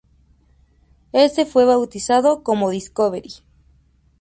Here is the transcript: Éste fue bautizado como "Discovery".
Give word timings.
Éste 1.13 1.45
fue 1.45 1.63
bautizado 1.65 2.41
como 2.41 2.71
"Discovery". 2.71 3.35